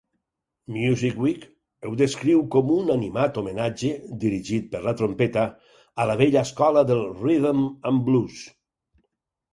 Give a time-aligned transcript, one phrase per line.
[0.77, 1.43] "Music Week"
[1.89, 3.91] ho descriu com un animat homenatge,
[4.23, 5.45] dirigit per la trompeta,
[6.05, 8.41] a la vella escola del rithm-and-blues.